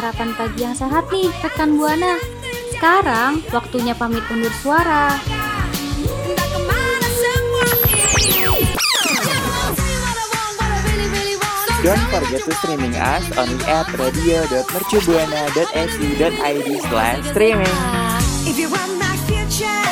sarapan 0.05 0.37
pagi 0.37 0.61
yang 0.61 0.77
sehat 0.77 1.09
nih, 1.09 1.33
rekan 1.41 1.81
Buana. 1.81 2.21
Sekarang 2.77 3.41
waktunya 3.57 3.97
pamit 3.97 4.21
undur 4.29 4.53
suara. 4.61 5.17
Don't 11.81 12.05
forget 12.13 12.45
to 12.45 12.53
streaming 12.61 12.93
us 13.01 13.25
on 13.41 13.49
at 13.65 13.89
radio.mercubuana.su.id 13.97 16.69
slash 16.85 17.25
streaming. 17.33 17.77
If 18.45 18.61
you 18.61 18.69
want 18.69 18.93
my 19.01 19.17
future 19.25 19.89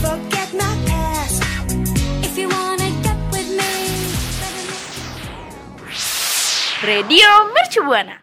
Forget 0.00 0.48
my 0.56 0.72
past 0.88 1.44
If 2.24 2.40
you 2.40 2.48
wanna 2.48 2.88
get 3.00 3.16
with 3.28 3.48
me. 3.56 3.72
Radio 6.84 7.24
Mercubuana. 7.52 8.20